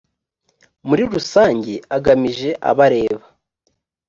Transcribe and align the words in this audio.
murirusange 0.87 1.73
agamije 1.97 2.49
abo 2.69 2.81
areba 2.87 3.25